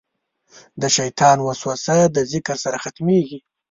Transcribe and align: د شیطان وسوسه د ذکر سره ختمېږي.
د 0.81 0.83
شیطان 0.97 1.37
وسوسه 1.47 1.97
د 2.15 2.17
ذکر 2.31 2.55
سره 2.63 2.77
ختمېږي. 2.83 3.39